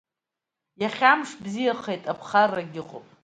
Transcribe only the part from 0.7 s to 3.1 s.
Иахьа амш бзиахеит, аԥхарагьы ыҟоуп.